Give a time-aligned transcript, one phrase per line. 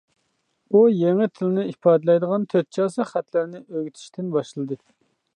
[0.69, 4.79] ئۇ يېڭى تىلنى ئىپادىلەيدىغان تۆت چاسا خەتلەرنى ئۆگىتىشتىن باشلىدى.